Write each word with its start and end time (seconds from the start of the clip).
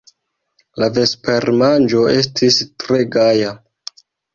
La 0.83 0.87
vespermanĝo 0.95 2.03
estis 2.25 2.61
tre 2.85 3.07
gaja. 3.19 3.59